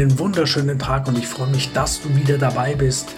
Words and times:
einen 0.00 0.18
wunderschönen 0.18 0.78
Tag 0.78 1.08
und 1.08 1.18
ich 1.18 1.26
freue 1.26 1.48
mich, 1.48 1.72
dass 1.72 2.00
du 2.00 2.14
wieder 2.14 2.38
dabei 2.38 2.74
bist, 2.76 3.08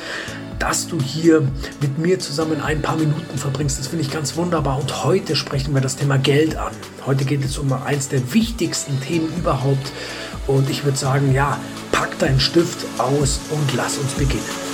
dass 0.59 0.87
du 0.87 1.01
hier 1.01 1.43
mit 1.81 1.99
mir 1.99 2.19
zusammen 2.19 2.61
ein 2.61 2.81
paar 2.81 2.97
Minuten 2.97 3.37
verbringst. 3.37 3.79
Das 3.79 3.89
finde 3.89 4.05
ich 4.05 4.11
ganz 4.11 4.37
wunderbar 4.37 4.79
und 4.79 5.05
heute 5.05 5.37
sprechen 5.37 5.75
wir 5.75 5.83
das 5.83 5.97
Thema 5.97 6.17
Geld 6.17 6.57
an. 6.57 6.73
Heute 7.05 7.25
geht 7.25 7.45
es 7.45 7.59
um 7.59 7.71
eins 7.73 8.09
der 8.09 8.33
wichtigsten 8.33 8.99
Themen 9.01 9.29
überhaupt 9.37 9.93
und 10.47 10.71
ich 10.71 10.85
würde 10.85 10.97
sagen, 10.97 11.35
ja, 11.35 11.59
pack 11.93 12.19
deinen 12.19 12.41
Stift 12.41 12.87
aus 12.99 13.41
und 13.51 13.75
lass 13.77 13.99
uns 13.99 14.13
beginnen. 14.13 14.70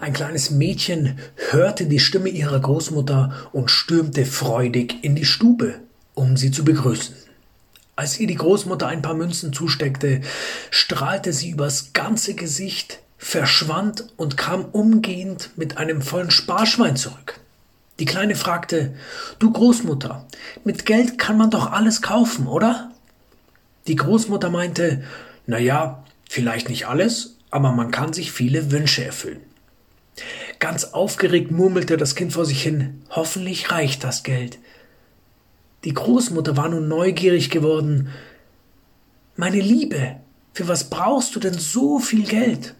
Ein 0.00 0.14
kleines 0.14 0.50
Mädchen 0.50 1.18
hörte 1.50 1.84
die 1.84 2.00
Stimme 2.00 2.30
ihrer 2.30 2.58
Großmutter 2.58 3.34
und 3.52 3.70
stürmte 3.70 4.24
freudig 4.24 4.96
in 5.02 5.14
die 5.14 5.26
Stube, 5.26 5.74
um 6.14 6.38
sie 6.38 6.50
zu 6.50 6.64
begrüßen. 6.64 7.14
Als 7.96 8.18
ihr 8.18 8.26
die 8.26 8.36
Großmutter 8.36 8.86
ein 8.86 9.02
paar 9.02 9.12
Münzen 9.12 9.52
zusteckte, 9.52 10.22
strahlte 10.70 11.34
sie 11.34 11.50
übers 11.50 11.92
ganze 11.92 12.34
Gesicht, 12.34 13.00
verschwand 13.18 14.06
und 14.16 14.38
kam 14.38 14.64
umgehend 14.64 15.50
mit 15.56 15.76
einem 15.76 16.00
vollen 16.00 16.30
Sparschwein 16.30 16.96
zurück. 16.96 17.38
Die 17.98 18.06
Kleine 18.06 18.36
fragte, 18.36 18.94
Du 19.38 19.52
Großmutter, 19.52 20.24
mit 20.64 20.86
Geld 20.86 21.18
kann 21.18 21.36
man 21.36 21.50
doch 21.50 21.72
alles 21.72 22.00
kaufen, 22.00 22.46
oder? 22.46 22.90
Die 23.86 23.96
Großmutter 23.96 24.48
meinte, 24.48 25.04
Na 25.46 25.58
ja, 25.58 26.02
vielleicht 26.26 26.70
nicht 26.70 26.86
alles, 26.86 27.36
aber 27.50 27.72
man 27.72 27.90
kann 27.90 28.14
sich 28.14 28.32
viele 28.32 28.70
Wünsche 28.70 29.04
erfüllen. 29.04 29.49
Ganz 30.60 30.84
aufgeregt 30.84 31.50
murmelte 31.50 31.96
das 31.96 32.14
Kind 32.14 32.34
vor 32.34 32.44
sich 32.44 32.62
hin, 32.62 33.02
hoffentlich 33.10 33.72
reicht 33.72 34.04
das 34.04 34.22
Geld. 34.22 34.58
Die 35.84 35.94
Großmutter 35.94 36.56
war 36.58 36.68
nun 36.68 36.86
neugierig 36.86 37.48
geworden. 37.50 38.10
Meine 39.36 39.60
Liebe, 39.60 40.16
für 40.52 40.68
was 40.68 40.90
brauchst 40.90 41.34
du 41.34 41.40
denn 41.40 41.54
so 41.54 41.98
viel 41.98 42.24
Geld? 42.24 42.74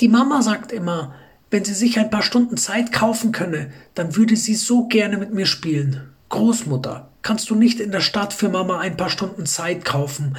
Die 0.00 0.08
Mama 0.08 0.42
sagt 0.42 0.70
immer, 0.70 1.14
wenn 1.50 1.64
sie 1.64 1.72
sich 1.72 1.98
ein 1.98 2.10
paar 2.10 2.22
Stunden 2.22 2.58
Zeit 2.58 2.92
kaufen 2.92 3.32
könne, 3.32 3.72
dann 3.94 4.14
würde 4.16 4.36
sie 4.36 4.54
so 4.54 4.86
gerne 4.86 5.16
mit 5.16 5.32
mir 5.32 5.46
spielen. 5.46 6.10
Großmutter, 6.28 7.08
kannst 7.22 7.48
du 7.48 7.54
nicht 7.54 7.80
in 7.80 7.90
der 7.92 8.00
Stadt 8.00 8.34
für 8.34 8.50
Mama 8.50 8.80
ein 8.80 8.98
paar 8.98 9.08
Stunden 9.08 9.46
Zeit 9.46 9.86
kaufen, 9.86 10.36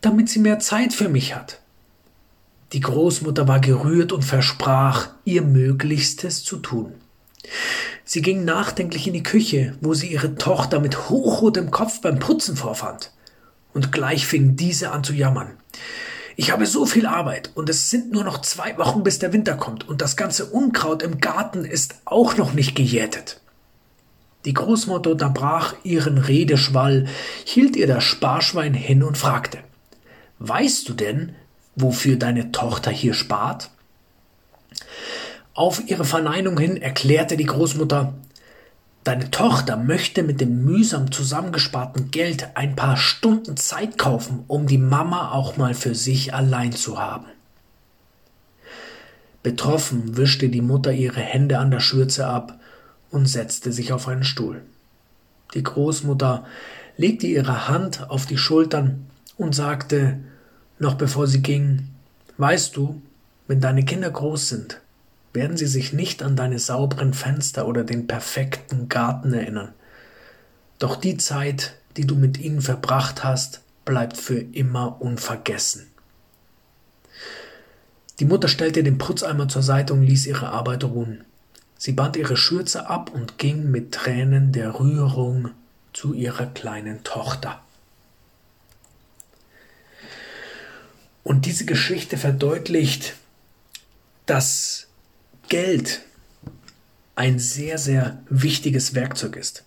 damit 0.00 0.28
sie 0.28 0.40
mehr 0.40 0.58
Zeit 0.58 0.92
für 0.92 1.08
mich 1.08 1.36
hat? 1.36 1.60
Die 2.72 2.80
Großmutter 2.80 3.46
war 3.46 3.60
gerührt 3.60 4.12
und 4.12 4.24
versprach, 4.24 5.08
ihr 5.24 5.42
Möglichstes 5.42 6.42
zu 6.42 6.58
tun. 6.58 6.94
Sie 8.04 8.22
ging 8.22 8.44
nachdenklich 8.44 9.06
in 9.06 9.12
die 9.12 9.22
Küche, 9.22 9.76
wo 9.80 9.94
sie 9.94 10.08
ihre 10.08 10.34
Tochter 10.36 10.80
mit 10.80 11.08
hochrotem 11.08 11.70
Kopf 11.70 12.00
beim 12.00 12.18
Putzen 12.18 12.56
vorfand. 12.56 13.12
Und 13.72 13.92
gleich 13.92 14.26
fing 14.26 14.56
diese 14.56 14.90
an 14.90 15.04
zu 15.04 15.12
jammern. 15.12 15.52
Ich 16.34 16.50
habe 16.50 16.66
so 16.66 16.86
viel 16.86 17.06
Arbeit 17.06 17.50
und 17.54 17.70
es 17.70 17.88
sind 17.88 18.12
nur 18.12 18.24
noch 18.24 18.42
zwei 18.42 18.76
Wochen, 18.78 19.02
bis 19.02 19.18
der 19.18 19.32
Winter 19.32 19.54
kommt 19.54 19.88
und 19.88 20.02
das 20.02 20.16
ganze 20.16 20.46
Unkraut 20.46 21.02
im 21.02 21.18
Garten 21.18 21.64
ist 21.64 21.96
auch 22.04 22.36
noch 22.36 22.52
nicht 22.52 22.74
gejätet. 22.74 23.40
Die 24.44 24.54
Großmutter 24.54 25.10
unterbrach 25.12 25.74
ihren 25.82 26.18
Redeschwall, 26.18 27.06
hielt 27.44 27.74
ihr 27.74 27.86
das 27.86 28.04
Sparschwein 28.04 28.74
hin 28.74 29.02
und 29.02 29.16
fragte, 29.16 29.58
Weißt 30.38 30.88
du 30.88 30.92
denn, 30.92 31.34
wofür 31.76 32.16
deine 32.16 32.50
Tochter 32.50 32.90
hier 32.90 33.14
spart? 33.14 33.70
Auf 35.54 35.82
ihre 35.86 36.04
Verneinung 36.04 36.58
hin 36.58 36.76
erklärte 36.76 37.36
die 37.36 37.46
Großmutter, 37.46 38.14
Deine 39.06 39.30
Tochter 39.30 39.76
möchte 39.76 40.24
mit 40.24 40.40
dem 40.40 40.64
mühsam 40.64 41.12
zusammengesparten 41.12 42.10
Geld 42.10 42.48
ein 42.56 42.74
paar 42.74 42.96
Stunden 42.96 43.56
Zeit 43.56 43.98
kaufen, 43.98 44.42
um 44.48 44.66
die 44.66 44.78
Mama 44.78 45.30
auch 45.30 45.56
mal 45.56 45.74
für 45.74 45.94
sich 45.94 46.34
allein 46.34 46.72
zu 46.72 46.98
haben. 46.98 47.26
Betroffen 49.44 50.16
wischte 50.16 50.48
die 50.48 50.60
Mutter 50.60 50.90
ihre 50.90 51.20
Hände 51.20 51.58
an 51.60 51.70
der 51.70 51.78
Schürze 51.78 52.26
ab 52.26 52.58
und 53.12 53.26
setzte 53.26 53.70
sich 53.70 53.92
auf 53.92 54.08
einen 54.08 54.24
Stuhl. 54.24 54.62
Die 55.54 55.62
Großmutter 55.62 56.44
legte 56.96 57.28
ihre 57.28 57.68
Hand 57.68 58.10
auf 58.10 58.26
die 58.26 58.38
Schultern 58.38 59.06
und 59.36 59.54
sagte, 59.54 60.18
noch 60.78 60.94
bevor 60.94 61.26
sie 61.26 61.42
ging, 61.42 61.88
weißt 62.38 62.76
du, 62.76 63.00
wenn 63.48 63.60
deine 63.60 63.84
Kinder 63.84 64.10
groß 64.10 64.48
sind, 64.48 64.80
werden 65.32 65.56
sie 65.56 65.66
sich 65.66 65.92
nicht 65.92 66.22
an 66.22 66.36
deine 66.36 66.58
sauberen 66.58 67.14
Fenster 67.14 67.66
oder 67.68 67.84
den 67.84 68.06
perfekten 68.06 68.88
Garten 68.88 69.32
erinnern. 69.32 69.72
Doch 70.78 70.96
die 70.96 71.16
Zeit, 71.16 71.74
die 71.96 72.06
du 72.06 72.14
mit 72.14 72.38
ihnen 72.38 72.60
verbracht 72.60 73.24
hast, 73.24 73.60
bleibt 73.84 74.16
für 74.16 74.38
immer 74.38 75.00
unvergessen. 75.00 75.86
Die 78.18 78.24
Mutter 78.24 78.48
stellte 78.48 78.82
den 78.82 78.98
Putzeimer 78.98 79.48
zur 79.48 79.62
Seite 79.62 79.92
und 79.92 80.02
ließ 80.02 80.26
ihre 80.26 80.48
Arbeit 80.48 80.84
ruhen. 80.84 81.24
Sie 81.78 81.92
band 81.92 82.16
ihre 82.16 82.36
Schürze 82.36 82.88
ab 82.88 83.10
und 83.12 83.38
ging 83.38 83.70
mit 83.70 83.92
Tränen 83.92 84.52
der 84.52 84.80
Rührung 84.80 85.50
zu 85.92 86.14
ihrer 86.14 86.46
kleinen 86.46 87.04
Tochter. 87.04 87.60
Und 91.26 91.44
diese 91.44 91.64
Geschichte 91.64 92.18
verdeutlicht, 92.18 93.14
dass 94.26 94.86
Geld 95.48 96.02
ein 97.16 97.40
sehr, 97.40 97.78
sehr 97.78 98.22
wichtiges 98.30 98.94
Werkzeug 98.94 99.34
ist. 99.34 99.64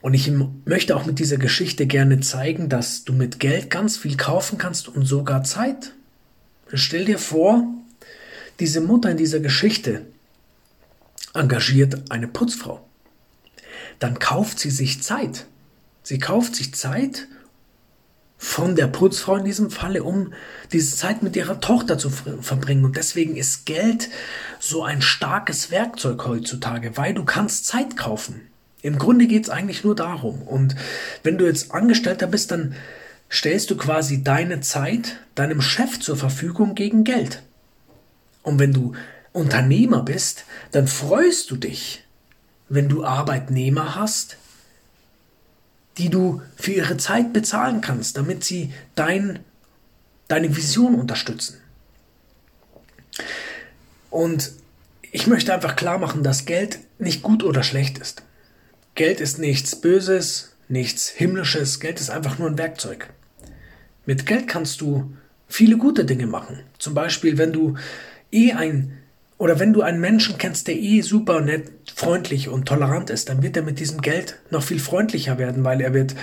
Und 0.00 0.14
ich 0.14 0.30
möchte 0.64 0.94
auch 0.94 1.06
mit 1.06 1.18
dieser 1.18 1.38
Geschichte 1.38 1.88
gerne 1.88 2.20
zeigen, 2.20 2.68
dass 2.68 3.02
du 3.02 3.12
mit 3.12 3.40
Geld 3.40 3.68
ganz 3.68 3.96
viel 3.96 4.16
kaufen 4.16 4.58
kannst 4.58 4.86
und 4.86 5.06
sogar 5.06 5.42
Zeit. 5.42 5.92
Stell 6.72 7.06
dir 7.06 7.18
vor, 7.18 7.64
diese 8.60 8.80
Mutter 8.80 9.10
in 9.10 9.16
dieser 9.16 9.40
Geschichte 9.40 10.06
engagiert 11.34 12.12
eine 12.12 12.28
Putzfrau. 12.28 12.86
Dann 13.98 14.20
kauft 14.20 14.60
sie 14.60 14.70
sich 14.70 15.02
Zeit. 15.02 15.46
Sie 16.04 16.20
kauft 16.20 16.54
sich 16.54 16.74
Zeit 16.74 17.26
von 18.38 18.76
der 18.76 18.86
Putzfrau 18.86 19.36
in 19.36 19.44
diesem 19.44 19.70
Falle, 19.70 20.04
um 20.04 20.32
diese 20.72 20.96
Zeit 20.96 21.24
mit 21.24 21.34
ihrer 21.34 21.60
Tochter 21.60 21.98
zu 21.98 22.08
verbringen. 22.08 22.84
Und 22.84 22.96
deswegen 22.96 23.36
ist 23.36 23.66
Geld 23.66 24.08
so 24.60 24.84
ein 24.84 25.02
starkes 25.02 25.72
Werkzeug 25.72 26.24
heutzutage, 26.24 26.96
weil 26.96 27.14
du 27.14 27.24
kannst 27.24 27.66
Zeit 27.66 27.96
kaufen. 27.96 28.42
Im 28.80 28.96
Grunde 28.96 29.26
geht 29.26 29.42
es 29.44 29.50
eigentlich 29.50 29.82
nur 29.82 29.96
darum. 29.96 30.42
Und 30.42 30.76
wenn 31.24 31.36
du 31.36 31.46
jetzt 31.46 31.72
Angestellter 31.72 32.28
bist, 32.28 32.52
dann 32.52 32.76
stellst 33.28 33.70
du 33.70 33.76
quasi 33.76 34.22
deine 34.22 34.60
Zeit 34.60 35.18
deinem 35.34 35.60
Chef 35.60 35.98
zur 35.98 36.16
Verfügung 36.16 36.76
gegen 36.76 37.02
Geld. 37.02 37.42
Und 38.44 38.60
wenn 38.60 38.72
du 38.72 38.92
Unternehmer 39.32 40.02
bist, 40.02 40.44
dann 40.70 40.86
freust 40.86 41.50
du 41.50 41.56
dich, 41.56 42.04
wenn 42.68 42.88
du 42.88 43.04
Arbeitnehmer 43.04 43.96
hast, 43.96 44.36
die 45.98 46.08
du 46.08 46.42
für 46.56 46.72
ihre 46.72 46.96
Zeit 46.96 47.32
bezahlen 47.32 47.80
kannst, 47.80 48.16
damit 48.16 48.44
sie 48.44 48.72
dein, 48.94 49.40
deine 50.28 50.56
Vision 50.56 50.94
unterstützen. 50.94 51.58
Und 54.10 54.52
ich 55.10 55.26
möchte 55.26 55.52
einfach 55.52 55.76
klar 55.76 55.98
machen, 55.98 56.22
dass 56.22 56.44
Geld 56.44 56.78
nicht 56.98 57.22
gut 57.22 57.42
oder 57.42 57.62
schlecht 57.62 57.98
ist. 57.98 58.22
Geld 58.94 59.20
ist 59.20 59.38
nichts 59.38 59.76
Böses, 59.80 60.56
nichts 60.68 61.08
Himmlisches. 61.08 61.80
Geld 61.80 62.00
ist 62.00 62.10
einfach 62.10 62.38
nur 62.38 62.48
ein 62.48 62.58
Werkzeug. 62.58 63.10
Mit 64.06 64.26
Geld 64.26 64.48
kannst 64.48 64.80
du 64.80 65.14
viele 65.48 65.76
gute 65.76 66.04
Dinge 66.04 66.26
machen. 66.26 66.60
Zum 66.78 66.94
Beispiel, 66.94 67.38
wenn 67.38 67.52
du 67.52 67.76
eh 68.32 68.52
ein 68.52 68.97
oder 69.38 69.60
wenn 69.60 69.72
du 69.72 69.82
einen 69.82 70.00
Menschen 70.00 70.36
kennst, 70.36 70.66
der 70.66 70.76
eh 70.76 71.00
super 71.00 71.40
nett, 71.40 71.70
freundlich 71.94 72.48
und 72.48 72.66
tolerant 72.66 73.08
ist, 73.08 73.28
dann 73.28 73.42
wird 73.42 73.56
er 73.56 73.62
mit 73.62 73.78
diesem 73.78 74.00
Geld 74.00 74.36
noch 74.50 74.64
viel 74.64 74.80
freundlicher 74.80 75.38
werden, 75.38 75.62
weil 75.64 75.80
er 75.80 75.94
wird 75.94 76.16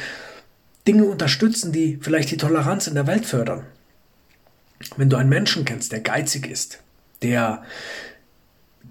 Dinge 0.85 1.05
unterstützen, 1.05 1.71
die 1.71 1.97
vielleicht 2.01 2.29
die 2.31 2.37
Toleranz 2.37 2.87
in 2.87 2.93
der 2.93 3.07
Welt 3.07 3.25
fördern. 3.25 3.65
Wenn 4.97 5.09
du 5.09 5.15
einen 5.15 5.29
Menschen 5.29 5.63
kennst, 5.63 5.93
der 5.93 6.01
geizig 6.01 6.47
ist, 6.47 6.79
der 7.21 7.63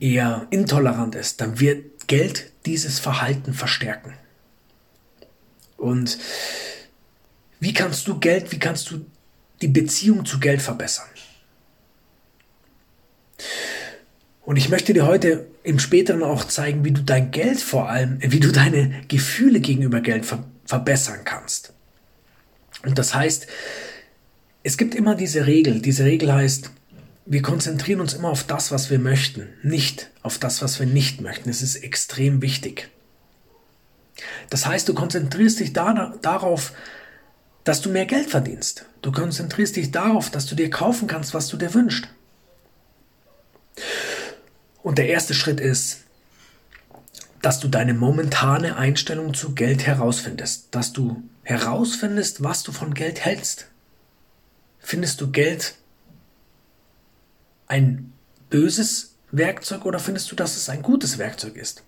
eher 0.00 0.46
intolerant 0.50 1.14
ist, 1.14 1.42
dann 1.42 1.60
wird 1.60 2.08
Geld 2.08 2.50
dieses 2.64 2.98
Verhalten 2.98 3.52
verstärken. 3.52 4.14
Und 5.76 6.18
wie 7.60 7.74
kannst 7.74 8.08
du 8.08 8.18
Geld, 8.18 8.52
wie 8.52 8.58
kannst 8.58 8.90
du 8.90 9.04
die 9.60 9.68
Beziehung 9.68 10.24
zu 10.24 10.40
Geld 10.40 10.62
verbessern? 10.62 11.08
Und 14.44 14.56
ich 14.56 14.68
möchte 14.68 14.92
dir 14.92 15.06
heute 15.06 15.46
im 15.62 15.78
späteren 15.78 16.22
auch 16.22 16.44
zeigen, 16.44 16.84
wie 16.84 16.92
du 16.92 17.02
dein 17.02 17.30
Geld 17.30 17.60
vor 17.60 17.88
allem, 17.88 18.18
wie 18.20 18.40
du 18.40 18.52
deine 18.52 19.02
Gefühle 19.08 19.60
gegenüber 19.60 20.00
Geld 20.00 20.26
ver 20.26 20.44
verbessern 20.66 21.20
kannst. 21.26 21.74
Und 22.84 22.98
das 22.98 23.14
heißt, 23.14 23.46
es 24.62 24.78
gibt 24.78 24.94
immer 24.94 25.14
diese 25.14 25.46
Regel. 25.46 25.82
Diese 25.82 26.06
Regel 26.06 26.32
heißt, 26.32 26.70
wir 27.26 27.42
konzentrieren 27.42 28.00
uns 28.00 28.14
immer 28.14 28.30
auf 28.30 28.44
das, 28.44 28.72
was 28.72 28.90
wir 28.90 28.98
möchten, 28.98 29.48
nicht 29.62 30.10
auf 30.22 30.38
das, 30.38 30.62
was 30.62 30.80
wir 30.80 30.86
nicht 30.86 31.20
möchten. 31.20 31.50
Es 31.50 31.60
ist 31.60 31.76
extrem 31.76 32.40
wichtig. 32.40 32.88
Das 34.48 34.64
heißt, 34.64 34.88
du 34.88 34.94
konzentrierst 34.94 35.60
dich 35.60 35.74
da, 35.74 36.14
darauf, 36.22 36.72
dass 37.64 37.82
du 37.82 37.90
mehr 37.90 38.06
Geld 38.06 38.30
verdienst. 38.30 38.86
Du 39.02 39.12
konzentrierst 39.12 39.76
dich 39.76 39.90
darauf, 39.90 40.30
dass 40.30 40.46
du 40.46 40.54
dir 40.54 40.70
kaufen 40.70 41.08
kannst, 41.08 41.34
was 41.34 41.48
du 41.48 41.58
dir 41.58 41.74
wünschst. 41.74 42.08
Und 44.84 44.98
der 44.98 45.08
erste 45.08 45.32
Schritt 45.32 45.60
ist, 45.60 46.02
dass 47.40 47.58
du 47.58 47.68
deine 47.68 47.94
momentane 47.94 48.76
Einstellung 48.76 49.32
zu 49.32 49.54
Geld 49.54 49.86
herausfindest, 49.86 50.68
dass 50.72 50.92
du 50.92 51.22
herausfindest, 51.42 52.44
was 52.44 52.62
du 52.62 52.70
von 52.70 52.92
Geld 52.92 53.24
hältst. 53.24 53.68
Findest 54.78 55.22
du 55.22 55.30
Geld 55.30 55.76
ein 57.66 58.12
böses 58.50 59.14
Werkzeug 59.32 59.86
oder 59.86 59.98
findest 59.98 60.30
du, 60.30 60.36
dass 60.36 60.54
es 60.54 60.68
ein 60.68 60.82
gutes 60.82 61.16
Werkzeug 61.16 61.56
ist? 61.56 61.82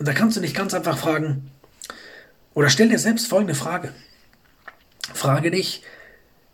Und 0.00 0.08
da 0.08 0.14
kannst 0.14 0.36
du 0.36 0.40
dich 0.40 0.54
ganz 0.54 0.74
einfach 0.74 0.98
fragen, 0.98 1.52
oder 2.52 2.68
stell 2.68 2.88
dir 2.88 2.98
selbst 2.98 3.28
folgende 3.28 3.54
Frage. 3.54 3.94
Frage 5.14 5.52
dich, 5.52 5.82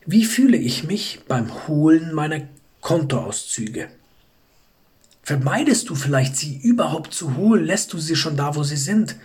wie 0.05 0.27
fühle 0.27 0.59
ich 0.59 0.85
mich 0.85 1.21
beim 1.27 1.67
Holen 1.69 2.13
meiner 2.13 2.43
Kontoauszüge? 2.83 3.89
Vermeidest 5.25 5.89
du 5.89 5.95
vielleicht, 5.95 6.37
sie 6.37 6.59
überhaupt 6.59 7.15
zu 7.15 7.37
holen? 7.37 7.65
Lässt 7.65 7.93
du 7.93 7.99
sie 7.99 8.15
schon 8.15 8.37
da, 8.37 8.57
wo 8.57 8.63
sie 8.63 8.77
sind? 8.77 9.17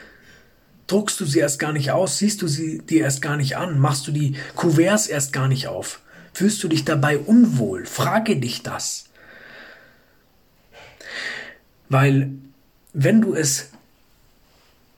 Druckst 0.87 1.19
du 1.19 1.25
sie 1.25 1.39
erst 1.39 1.59
gar 1.59 1.73
nicht 1.73 1.91
aus? 1.91 2.17
Siehst 2.17 2.41
du 2.41 2.47
sie 2.47 2.79
dir 2.79 3.01
erst 3.01 3.21
gar 3.21 3.37
nicht 3.37 3.57
an? 3.57 3.79
Machst 3.79 4.07
du 4.07 4.11
die 4.11 4.35
Kuverts 4.55 5.07
erst 5.07 5.33
gar 5.33 5.47
nicht 5.47 5.67
auf? 5.67 5.99
Fühlst 6.33 6.63
du 6.63 6.67
dich 6.67 6.85
dabei 6.85 7.17
unwohl? 7.17 7.85
Frage 7.85 8.37
dich 8.37 8.63
das. 8.63 9.05
Weil 11.89 12.31
wenn 12.93 13.21
du 13.21 13.35
es 13.35 13.69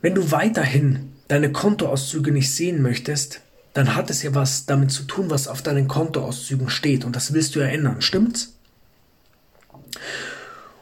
wenn 0.01 0.15
du 0.15 0.31
weiterhin 0.31 1.13
deine 1.27 1.51
Kontoauszüge 1.51 2.31
nicht 2.31 2.53
sehen 2.53 2.81
möchtest, 2.81 3.41
dann 3.73 3.95
hat 3.95 4.09
es 4.09 4.23
ja 4.23 4.33
was 4.35 4.65
damit 4.65 4.91
zu 4.91 5.03
tun, 5.03 5.29
was 5.29 5.47
auf 5.47 5.61
deinen 5.61 5.87
Kontoauszügen 5.87 6.69
steht. 6.69 7.05
Und 7.05 7.15
das 7.15 7.33
willst 7.33 7.55
du 7.55 7.59
ja 7.59 7.67
ändern, 7.67 8.01
stimmt's? 8.01 8.53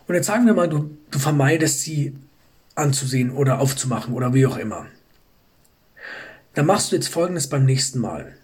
Und 0.10 0.16
jetzt 0.16 0.26
sagen 0.26 0.46
wir 0.48 0.56
mal, 0.56 0.68
du, 0.68 0.98
du 1.12 1.20
vermeidest 1.20 1.82
sie 1.82 2.16
anzusehen 2.74 3.30
oder 3.30 3.60
aufzumachen 3.60 4.16
oder 4.16 4.34
wie 4.34 4.48
auch 4.48 4.58
immer. 4.58 4.88
Dann 6.56 6.66
machst 6.66 6.92
du 6.92 6.96
jetzt 6.96 7.10
folgendes 7.10 7.48
beim 7.48 7.64
nächsten 7.64 8.00
Mal. 8.00 8.36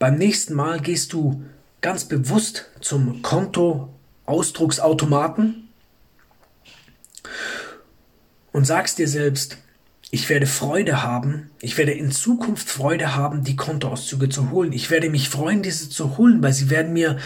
Beim 0.00 0.16
nächsten 0.16 0.54
Mal 0.54 0.80
gehst 0.80 1.12
du 1.12 1.44
ganz 1.80 2.06
bewusst 2.06 2.68
zum 2.80 3.22
Kontoausdrucksautomaten 3.22 5.68
und 8.50 8.66
sagst 8.66 8.98
dir 8.98 9.06
selbst, 9.06 9.58
ich 10.10 10.28
werde 10.28 10.46
Freude 10.46 11.04
haben, 11.04 11.52
ich 11.60 11.78
werde 11.78 11.92
in 11.92 12.10
Zukunft 12.10 12.68
Freude 12.68 13.14
haben, 13.14 13.44
die 13.44 13.54
Kontoauszüge 13.54 14.28
zu 14.28 14.50
holen. 14.50 14.72
Ich 14.72 14.90
werde 14.90 15.08
mich 15.08 15.28
freuen, 15.28 15.62
diese 15.62 15.88
zu 15.88 16.18
holen, 16.18 16.42
weil 16.42 16.52
sie 16.52 16.68
werden 16.68 16.92
mir 16.92 17.20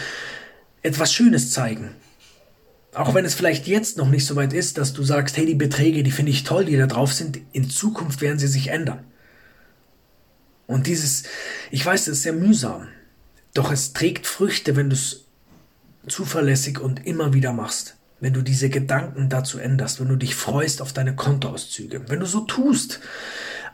etwas 0.83 1.11
Schönes 1.11 1.49
zeigen. 1.49 1.95
Auch 2.97 3.13
wenn 3.13 3.25
es 3.25 3.35
vielleicht 3.35 3.67
jetzt 3.67 3.97
noch 3.97 4.09
nicht 4.09 4.25
so 4.25 4.35
weit 4.35 4.53
ist, 4.53 4.77
dass 4.77 4.93
du 4.93 5.03
sagst, 5.03 5.37
hey, 5.37 5.45
die 5.45 5.55
Beträge, 5.55 6.03
die 6.03 6.11
finde 6.11 6.31
ich 6.31 6.43
toll, 6.43 6.65
die 6.65 6.77
da 6.77 6.87
drauf 6.87 7.13
sind, 7.13 7.39
in 7.51 7.69
Zukunft 7.69 8.21
werden 8.21 8.39
sie 8.39 8.47
sich 8.47 8.69
ändern. 8.69 9.03
Und 10.65 10.87
dieses, 10.87 11.23
ich 11.71 11.85
weiß, 11.85 12.05
das 12.05 12.17
ist 12.17 12.23
sehr 12.23 12.33
mühsam, 12.33 12.87
doch 13.53 13.71
es 13.71 13.93
trägt 13.93 14.27
Früchte, 14.27 14.75
wenn 14.75 14.89
du 14.89 14.95
es 14.95 15.25
zuverlässig 16.07 16.79
und 16.79 17.05
immer 17.05 17.33
wieder 17.33 17.53
machst 17.53 17.97
wenn 18.19 18.33
du 18.33 18.41
diese 18.41 18.69
Gedanken 18.69 19.29
dazu 19.29 19.59
änderst, 19.59 19.99
wenn 19.99 20.07
du 20.07 20.15
dich 20.15 20.35
freust 20.35 20.81
auf 20.81 20.93
deine 20.93 21.15
Kontoauszüge, 21.15 22.09
wenn 22.09 22.19
du 22.19 22.25
so 22.25 22.41
tust, 22.41 22.99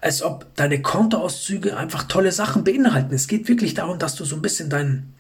als 0.02 0.22
ob 0.22 0.54
deine 0.56 0.82
Kontoauszüge 0.82 1.78
einfach 1.78 2.04
tolle 2.04 2.32
Sachen 2.32 2.64
beinhalten. 2.64 3.14
Es 3.14 3.28
geht 3.28 3.48
wirklich 3.48 3.74
darum, 3.74 4.00
dass 4.00 4.16
du 4.16 4.26
so 4.26 4.36
ein 4.36 4.42
bisschen 4.42 4.70
dein, 4.70 5.14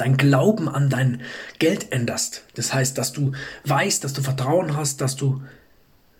dein 0.00 0.16
Glauben 0.16 0.68
an 0.68 0.90
dein 0.90 1.22
Geld 1.58 1.92
änderst. 1.92 2.44
Das 2.54 2.72
heißt, 2.72 2.98
dass 2.98 3.12
du 3.12 3.32
weißt, 3.64 4.02
dass 4.04 4.12
du 4.12 4.22
Vertrauen 4.22 4.76
hast, 4.76 5.00
dass 5.00 5.16
du 5.16 5.42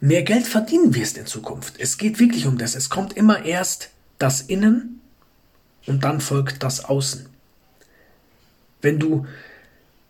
mehr 0.00 0.22
Geld 0.22 0.46
verdienen 0.46 0.94
wirst 0.94 1.18
in 1.18 1.26
Zukunft. 1.26 1.74
Es 1.78 1.98
geht 1.98 2.18
wirklich 2.18 2.46
um 2.46 2.58
das. 2.58 2.74
Es 2.74 2.88
kommt 2.88 3.14
immer 3.16 3.44
erst 3.44 3.90
das 4.18 4.40
Innen 4.42 5.00
und 5.86 6.04
dann 6.04 6.20
folgt 6.20 6.62
das 6.62 6.84
Außen. 6.84 7.26
Wenn 8.82 8.98
du, 8.98 9.26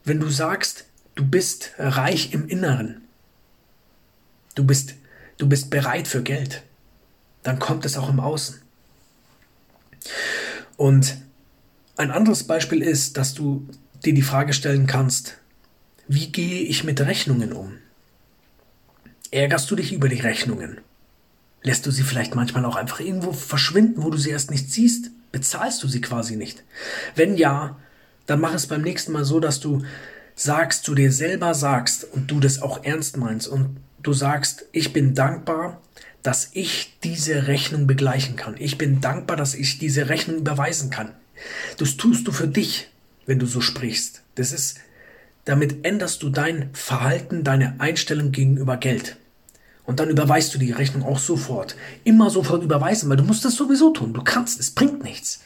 wenn 0.05 0.21
du 0.21 0.29
sagst, 0.29 0.85
Du 1.21 1.27
bist 1.27 1.73
reich 1.77 2.33
im 2.33 2.49
Inneren. 2.49 3.03
Du 4.55 4.65
bist, 4.65 4.95
du 5.37 5.47
bist 5.47 5.69
bereit 5.69 6.09
für 6.09 6.23
Geld. 6.23 6.63
Dann 7.43 7.59
kommt 7.59 7.85
es 7.85 7.99
auch 7.99 8.09
im 8.09 8.21
Außen. 8.21 8.61
Und 10.79 11.19
ein 12.00 12.11
anderes 12.11 12.44
Beispiel 12.44 12.82
ist, 12.82 13.17
dass 13.17 13.35
du 13.35 13.67
dir 14.05 14.14
die 14.14 14.23
Frage 14.23 14.55
stellen 14.55 14.87
kannst, 14.87 15.37
wie 16.08 16.32
gehe 16.32 16.62
ich 16.62 16.82
mit 16.82 17.00
Rechnungen 17.00 17.52
um? 17.52 17.75
Ärgerst 19.31 19.70
du 19.70 19.76
dich 19.76 19.93
über 19.93 20.08
die 20.08 20.20
Rechnungen? 20.20 20.81
Lässt 21.62 21.85
du 21.85 21.91
sie 21.91 22.02
vielleicht 22.02 22.35
manchmal 22.35 22.64
auch 22.64 22.76
einfach 22.76 23.00
irgendwo 23.00 23.32
verschwinden, 23.32 24.02
wo 24.02 24.11
du 24.11 24.17
sie 24.17 24.31
erst 24.31 24.50
nicht 24.50 24.73
siehst? 24.73 25.11
Bezahlst 25.31 25.82
du 25.82 25.88
sie 25.88 26.00
quasi 26.00 26.37
nicht? 26.37 26.64
Wenn 27.14 27.37
ja, 27.37 27.79
dann 28.26 28.41
mach 28.41 28.55
es 28.55 28.67
beim 28.67 28.82
nächsten 28.82 29.12
Mal 29.12 29.25
so, 29.25 29.38
dass 29.38 29.61
du 29.61 29.82
sagst, 30.35 30.85
zu 30.85 30.94
dir 30.94 31.12
selber 31.12 31.52
sagst 31.52 32.05
und 32.05 32.31
du 32.31 32.41
das 32.41 32.62
auch 32.62 32.82
ernst 32.82 33.19
meinst 33.19 33.47
und 33.47 33.76
du 34.02 34.14
sagst, 34.14 34.64
ich 34.73 34.94
bin 34.94 35.14
dankbar, 35.14 35.82
dass 36.23 36.49
ich 36.55 36.99
diese 37.05 37.47
Rechnung 37.47 37.87
begleichen 37.87 38.37
kann. 38.37 38.56
Ich 38.58 38.79
bin 38.79 39.02
dankbar, 39.02 39.37
dass 39.37 39.55
ich 39.55 39.79
diese 39.79 40.08
Rechnung 40.08 40.38
überweisen 40.38 40.88
kann. 40.88 41.12
Das 41.79 41.97
tust 41.97 42.27
du 42.27 42.33
für 42.33 42.49
dich, 42.49 42.89
wenn 43.27 43.39
du 43.39 43.47
so 43.47 43.61
sprichst. 43.61 44.23
Das 44.35 44.53
ist, 44.53 44.79
damit 45.45 45.85
änderst 45.85 46.23
du 46.23 46.31
dein 46.31 46.71
Verhalten, 46.73 47.45
deine 47.45 47.81
Einstellung 47.81 48.33
gegenüber 48.33 48.77
Geld. 48.77 49.17
Und 49.87 49.99
dann 49.99 50.11
überweist 50.11 50.55
du 50.55 50.59
die 50.59 50.73
Rechnung 50.73 51.03
auch 51.03 51.19
sofort. 51.19 51.75
Immer 52.05 52.31
sofort 52.31 52.63
überweisen, 52.63 53.09
weil 53.11 53.17
du 53.17 53.25
musst 53.25 53.45
das 53.45 53.57
sowieso 53.57 53.91
tun. 53.91 54.13
Du 54.13 54.23
kannst, 54.23 54.61
es 54.61 54.71
bringt 54.71 55.03
nichts. 55.03 55.41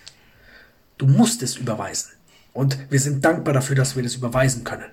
Du 0.98 1.06
musst 1.06 1.42
es 1.42 1.56
überweisen. 1.56 2.10
Und 2.52 2.78
wir 2.90 3.00
sind 3.00 3.24
dankbar 3.24 3.54
dafür, 3.54 3.76
dass 3.76 3.96
wir 3.96 4.02
das 4.02 4.14
überweisen 4.14 4.64
können. 4.64 4.90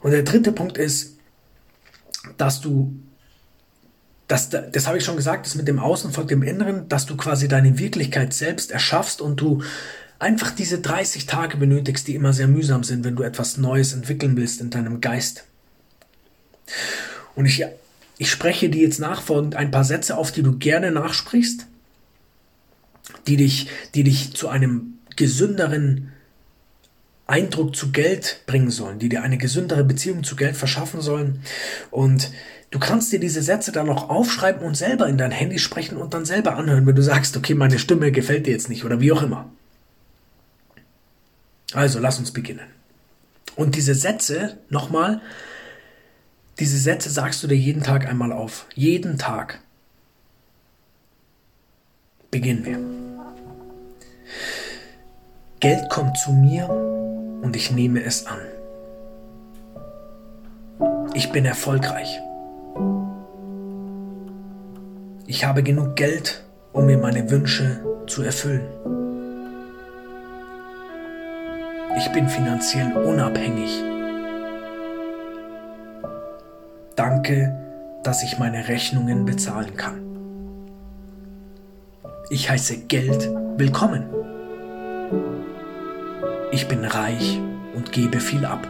Und 0.00 0.12
der 0.12 0.22
dritte 0.22 0.52
Punkt 0.52 0.78
ist, 0.78 1.16
dass 2.36 2.60
du, 2.60 2.94
das, 4.28 4.50
das 4.50 4.86
habe 4.86 4.98
ich 4.98 5.04
schon 5.04 5.16
gesagt, 5.16 5.46
das 5.46 5.54
mit 5.54 5.68
dem 5.68 5.78
Außen 5.78 6.12
folgt 6.12 6.30
dem 6.30 6.42
Inneren, 6.42 6.88
dass 6.88 7.06
du 7.06 7.16
quasi 7.16 7.46
deine 7.48 7.78
Wirklichkeit 7.78 8.32
selbst 8.34 8.72
erschaffst 8.72 9.20
und 9.20 9.40
du 9.40 9.62
einfach 10.18 10.50
diese 10.50 10.80
30 10.80 11.26
Tage 11.26 11.56
benötigst, 11.56 12.08
die 12.08 12.14
immer 12.14 12.32
sehr 12.32 12.48
mühsam 12.48 12.82
sind, 12.82 13.04
wenn 13.04 13.16
du 13.16 13.22
etwas 13.22 13.56
Neues 13.56 13.92
entwickeln 13.92 14.36
willst 14.36 14.60
in 14.60 14.70
deinem 14.70 15.00
Geist. 15.00 15.44
Und 17.34 17.46
ich, 17.46 17.64
ich 18.18 18.30
spreche 18.30 18.68
dir 18.68 18.82
jetzt 18.82 18.98
nachfolgend 18.98 19.54
ein 19.54 19.70
paar 19.70 19.84
Sätze 19.84 20.16
auf, 20.16 20.32
die 20.32 20.42
du 20.42 20.58
gerne 20.58 20.90
nachsprichst, 20.90 21.66
die 23.26 23.36
dich, 23.36 23.68
die 23.94 24.04
dich 24.04 24.34
zu 24.34 24.48
einem 24.48 24.94
gesünderen 25.14 26.12
Eindruck 27.26 27.74
zu 27.74 27.90
Geld 27.90 28.42
bringen 28.46 28.70
sollen, 28.70 28.98
die 28.98 29.08
dir 29.08 29.22
eine 29.22 29.36
gesündere 29.36 29.84
Beziehung 29.84 30.24
zu 30.24 30.36
Geld 30.36 30.56
verschaffen 30.56 31.00
sollen. 31.00 31.40
Und 31.90 32.30
du 32.70 32.78
kannst 32.78 33.12
dir 33.12 33.20
diese 33.20 33.42
Sätze 33.42 33.72
dann 33.72 33.88
auch 33.88 34.08
aufschreiben 34.08 34.62
und 34.62 34.76
selber 34.76 35.08
in 35.08 35.18
dein 35.18 35.30
Handy 35.30 35.58
sprechen 35.58 35.96
und 35.96 36.14
dann 36.14 36.24
selber 36.24 36.56
anhören, 36.56 36.86
wenn 36.86 36.96
du 36.96 37.02
sagst, 37.02 37.36
okay, 37.36 37.54
meine 37.54 37.78
Stimme 37.78 38.12
gefällt 38.12 38.46
dir 38.46 38.52
jetzt 38.52 38.68
nicht 38.68 38.84
oder 38.84 39.00
wie 39.00 39.12
auch 39.12 39.22
immer. 39.22 39.48
Also, 41.72 41.98
lass 41.98 42.18
uns 42.18 42.32
beginnen. 42.32 42.66
Und 43.56 43.74
diese 43.74 43.94
Sätze, 43.94 44.58
nochmal, 44.68 45.20
diese 46.58 46.78
Sätze 46.78 47.10
sagst 47.10 47.42
du 47.42 47.48
dir 47.48 47.56
jeden 47.56 47.82
Tag 47.82 48.06
einmal 48.06 48.32
auf. 48.32 48.66
Jeden 48.74 49.18
Tag. 49.18 49.60
Beginnen 52.30 52.64
wir. 52.64 52.78
Geld 55.60 55.88
kommt 55.90 56.18
zu 56.18 56.32
mir 56.32 56.68
und 56.68 57.56
ich 57.56 57.70
nehme 57.70 58.02
es 58.02 58.26
an. 58.26 58.38
Ich 61.14 61.32
bin 61.32 61.46
erfolgreich. 61.46 62.20
Ich 65.28 65.44
habe 65.44 65.64
genug 65.64 65.96
Geld, 65.96 66.44
um 66.72 66.86
mir 66.86 66.98
meine 66.98 67.28
Wünsche 67.28 67.80
zu 68.06 68.22
erfüllen. 68.22 68.64
Ich 71.96 72.12
bin 72.12 72.28
finanziell 72.28 72.92
unabhängig. 72.92 73.82
Danke, 76.94 77.52
dass 78.04 78.22
ich 78.22 78.38
meine 78.38 78.68
Rechnungen 78.68 79.24
bezahlen 79.24 79.76
kann. 79.76 80.00
Ich 82.30 82.48
heiße 82.48 82.86
Geld 82.86 83.28
willkommen. 83.56 84.04
Ich 86.52 86.68
bin 86.68 86.84
reich 86.84 87.40
und 87.74 87.90
gebe 87.90 88.20
viel 88.20 88.44
ab. 88.44 88.68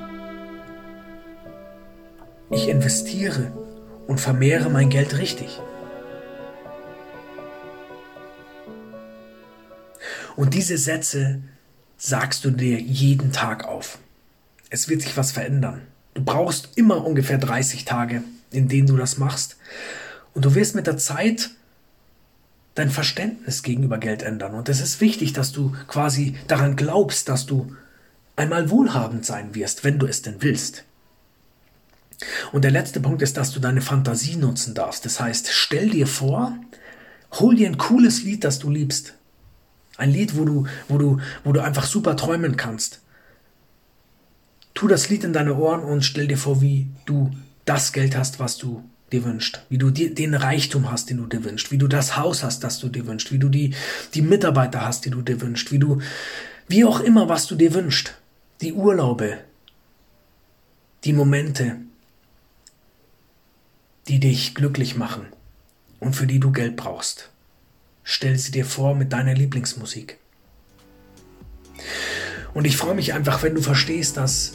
Ich 2.51 2.71
investiere 2.71 3.53
und 4.07 4.21
vermehre 4.21 4.71
mein 4.71 4.89
Geld 4.89 5.19
richtig. 5.19 5.61
Und 10.37 10.55
diese 10.55 10.79
Sätze 10.79 11.41
sagst 11.97 12.45
du 12.45 12.51
dir 12.51 12.79
jeden 12.79 13.33
Tag 13.33 13.65
auf. 13.65 13.99
Es 14.69 14.89
wird 14.89 15.03
sich 15.03 15.17
was 15.17 15.33
verändern. 15.33 15.81
Du 16.15 16.23
brauchst 16.23 16.71
immer 16.77 17.05
ungefähr 17.05 17.39
30 17.39 17.85
Tage, 17.85 18.23
in 18.51 18.69
denen 18.69 18.87
du 18.87 18.97
das 18.97 19.19
machst. 19.19 19.57
Und 20.35 20.45
du 20.45 20.55
wirst 20.55 20.75
mit 20.75 20.87
der 20.87 20.99
Zeit 20.99 21.51
dein 22.75 22.91
Verständnis 22.91 23.63
gegenüber 23.63 23.99
Geld 23.99 24.23
ändern. 24.23 24.55
Und 24.55 24.69
es 24.69 24.81
ist 24.81 25.01
wichtig, 25.01 25.33
dass 25.33 25.53
du 25.53 25.75
quasi 25.89 26.37
daran 26.47 26.77
glaubst, 26.77 27.29
dass 27.29 27.47
du 27.47 27.75
einmal 28.37 28.71
wohlhabend 28.71 29.25
sein 29.25 29.55
wirst, 29.55 29.83
wenn 29.83 29.99
du 29.99 30.07
es 30.07 30.21
denn 30.21 30.37
willst. 30.41 30.85
Und 32.53 32.63
der 32.63 32.71
letzte 32.71 33.01
Punkt 33.01 33.23
ist, 33.23 33.37
dass 33.37 33.53
du 33.53 33.61
deine 33.61 33.81
Fantasie 33.81 34.37
nutzen 34.37 34.75
darfst. 34.75 35.05
Das 35.07 35.21
heißt, 35.21 35.49
stell 35.51 35.91
dir 35.91 36.07
vor, 36.07 36.57
hol 37.33 37.57
dir 37.57 37.69
ein 37.69 37.79
cooles 37.79 38.23
Lied, 38.23 38.45
das 38.45 38.59
du 38.59 38.71
liebst. 38.71 39.15
Ein 39.97 40.11
Lied, 40.11 40.37
wo 40.37 40.45
du, 40.45 40.67
wo 40.89 40.99
du, 40.99 41.21
wo 41.45 41.53
du 41.53 41.61
einfach 41.61 41.87
super 41.87 42.17
träumen 42.17 42.57
kannst. 42.57 43.01
Tu 44.75 44.89
das 44.89 45.09
Lied 45.09 45.25
in 45.25 45.33
deine 45.33 45.57
Ohren 45.57 45.81
und 45.81 46.03
stell 46.05 46.27
dir 46.27 46.37
vor, 46.37 46.61
wie 46.61 46.89
du 47.07 47.31
das 47.65 47.93
Geld 47.93 48.17
hast, 48.17 48.39
was 48.39 48.59
du 48.59 48.85
dir 49.13 49.25
wünscht, 49.25 49.61
wie 49.69 49.79
du 49.79 49.91
dir 49.91 50.15
den 50.15 50.35
Reichtum 50.35 50.91
hast, 50.91 51.11
den 51.11 51.19
du 51.19 51.27
dir 51.27 51.45
wünschst, 51.45 51.71
wie 51.71 51.79
du 51.79 51.87
das 51.87 52.17
Haus 52.17 52.43
hast, 52.43 52.65
das 52.65 52.79
du 52.79 52.89
dir 52.89 53.07
wünschst, 53.07 53.33
wie 53.33 53.39
du 53.39 53.49
die, 53.49 53.75
die 54.15 54.23
Mitarbeiter 54.23 54.85
hast, 54.85 55.05
die 55.05 55.11
du 55.11 55.23
dir 55.23 55.41
wünschst, 55.41 55.71
wie 55.73 55.79
du, 55.79 56.01
wie 56.69 56.85
auch 56.85 57.01
immer, 57.01 57.29
was 57.29 57.47
du 57.47 57.55
dir 57.55 57.73
wünschst, 57.73 58.15
die 58.61 58.73
Urlaube, 58.73 59.39
die 61.05 61.13
Momente, 61.13 61.77
die 64.09 64.21
dich 64.21 64.55
glücklich 64.55 64.97
machen 64.97 65.27
und 66.01 66.15
für 66.15 66.27
die 66.27 66.41
du 66.41 66.53
Geld 66.53 66.77
brauchst. 66.77 67.31
Stell 68.09 68.39
sie 68.39 68.53
dir 68.53 68.65
vor 68.65 68.95
mit 68.95 69.13
deiner 69.13 69.35
Lieblingsmusik. 69.35 70.19
Und 72.55 72.65
ich 72.65 72.77
freue 72.77 72.95
mich 72.95 73.15
einfach, 73.15 73.43
wenn 73.43 73.57
du 73.57 73.61
verstehst, 73.61 74.17
dass, 74.17 74.53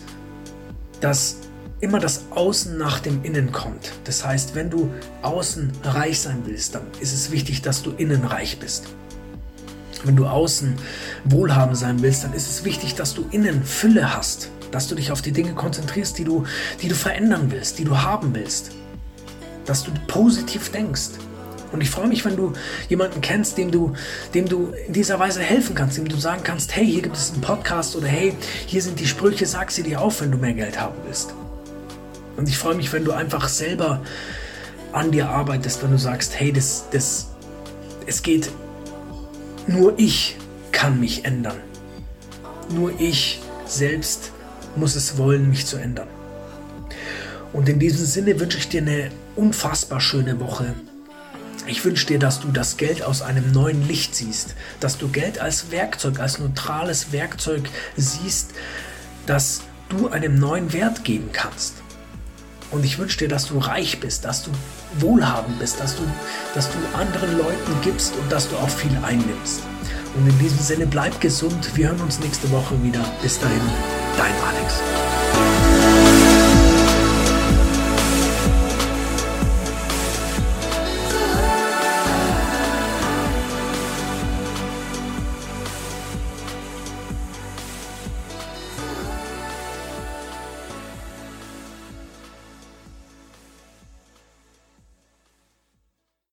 dass 1.01 1.35
immer 1.81 1.99
das 1.99 2.31
Außen 2.31 2.77
nach 2.77 3.01
dem 3.01 3.25
Innen 3.25 3.51
kommt. 3.51 3.91
Das 4.05 4.25
heißt, 4.25 4.55
wenn 4.55 4.69
du 4.69 4.89
außen 5.21 5.69
reich 5.83 6.21
sein 6.21 6.43
willst, 6.45 6.75
dann 6.75 6.83
ist 7.01 7.13
es 7.13 7.29
wichtig, 7.31 7.61
dass 7.61 7.83
du 7.83 7.91
innen 7.91 8.23
reich 8.23 8.57
bist. 8.57 8.87
Wenn 10.05 10.15
du 10.15 10.27
außen 10.27 10.77
wohlhabend 11.25 11.77
sein 11.77 12.01
willst, 12.01 12.23
dann 12.23 12.31
ist 12.31 12.49
es 12.49 12.63
wichtig, 12.63 12.95
dass 12.95 13.13
du 13.13 13.27
innen 13.31 13.65
Fülle 13.65 14.15
hast, 14.15 14.49
dass 14.71 14.87
du 14.87 14.95
dich 14.95 15.11
auf 15.11 15.21
die 15.21 15.33
Dinge 15.33 15.55
konzentrierst, 15.55 16.17
die 16.17 16.23
du, 16.23 16.45
die 16.81 16.87
du 16.87 16.95
verändern 16.95 17.51
willst, 17.51 17.79
die 17.79 17.83
du 17.83 18.01
haben 18.01 18.33
willst 18.33 18.71
dass 19.65 19.83
du 19.83 19.91
positiv 20.07 20.69
denkst. 20.71 21.11
Und 21.71 21.81
ich 21.81 21.89
freue 21.89 22.07
mich, 22.07 22.25
wenn 22.25 22.35
du 22.35 22.53
jemanden 22.89 23.21
kennst, 23.21 23.57
dem 23.57 23.71
du, 23.71 23.93
dem 24.33 24.47
du 24.47 24.73
in 24.87 24.93
dieser 24.93 25.19
Weise 25.19 25.41
helfen 25.41 25.75
kannst, 25.75 25.97
dem 25.97 26.07
du 26.07 26.17
sagen 26.17 26.41
kannst, 26.43 26.75
hey, 26.75 26.85
hier 26.85 27.01
gibt 27.01 27.15
es 27.15 27.31
einen 27.31 27.41
Podcast 27.41 27.95
oder 27.95 28.07
hey, 28.07 28.33
hier 28.65 28.81
sind 28.81 28.99
die 28.99 29.07
Sprüche, 29.07 29.45
sag 29.45 29.71
sie 29.71 29.83
dir 29.83 30.01
auf, 30.01 30.21
wenn 30.21 30.31
du 30.31 30.37
mehr 30.37 30.53
Geld 30.53 30.79
haben 30.79 30.95
willst. 31.05 31.33
Und 32.37 32.49
ich 32.49 32.57
freue 32.57 32.75
mich, 32.75 32.91
wenn 32.91 33.05
du 33.05 33.11
einfach 33.11 33.47
selber 33.47 34.01
an 34.91 35.11
dir 35.11 35.29
arbeitest, 35.29 35.81
wenn 35.83 35.91
du 35.91 35.97
sagst, 35.97 36.39
hey, 36.39 36.51
das, 36.51 36.85
das, 36.91 37.29
es 38.05 38.23
geht, 38.23 38.49
nur 39.67 39.93
ich 39.97 40.37
kann 40.71 40.99
mich 40.99 41.23
ändern. 41.23 41.57
Nur 42.73 42.99
ich 42.99 43.41
selbst 43.65 44.31
muss 44.75 44.95
es 44.95 45.17
wollen, 45.17 45.49
mich 45.49 45.65
zu 45.65 45.77
ändern. 45.77 46.07
Und 47.53 47.67
in 47.67 47.79
diesem 47.79 48.05
Sinne 48.05 48.39
wünsche 48.39 48.57
ich 48.57 48.69
dir 48.69 48.81
eine 48.81 49.11
unfassbar 49.35 49.99
schöne 49.99 50.39
Woche. 50.39 50.73
Ich 51.67 51.85
wünsche 51.85 52.07
dir, 52.07 52.19
dass 52.19 52.39
du 52.39 52.51
das 52.51 52.77
Geld 52.77 53.03
aus 53.03 53.21
einem 53.21 53.51
neuen 53.51 53.87
Licht 53.87 54.15
siehst, 54.15 54.55
dass 54.79 54.97
du 54.97 55.09
Geld 55.09 55.39
als 55.39 55.71
Werkzeug, 55.71 56.19
als 56.19 56.39
neutrales 56.39 57.11
Werkzeug 57.11 57.69
siehst, 57.95 58.51
das 59.25 59.61
du 59.89 60.09
einem 60.09 60.39
neuen 60.39 60.73
Wert 60.73 61.03
geben 61.03 61.29
kannst. 61.31 61.75
Und 62.71 62.85
ich 62.85 62.97
wünsche 62.97 63.17
dir, 63.17 63.27
dass 63.27 63.47
du 63.47 63.57
reich 63.59 63.99
bist, 63.99 64.25
dass 64.25 64.43
du 64.43 64.51
wohlhabend 64.99 65.59
bist, 65.59 65.79
dass 65.79 65.95
du, 65.95 66.03
dass 66.55 66.69
du 66.71 66.77
anderen 66.97 67.37
Leuten 67.37 67.81
gibst 67.83 68.15
und 68.15 68.31
dass 68.31 68.49
du 68.49 68.55
auch 68.55 68.69
viel 68.69 68.97
einnimmst. 69.03 69.61
Und 70.15 70.27
in 70.27 70.39
diesem 70.39 70.59
Sinne 70.59 70.87
bleib 70.87 71.19
gesund. 71.21 71.71
Wir 71.75 71.89
hören 71.89 72.01
uns 72.01 72.19
nächste 72.19 72.49
Woche 72.51 72.81
wieder. 72.83 73.03
Bis 73.21 73.39
dahin, 73.39 73.61
dein 74.17 74.33
Alex. 74.43 76.10